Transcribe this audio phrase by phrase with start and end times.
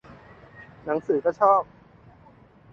[0.85, 1.61] หนังสือก็ชอบ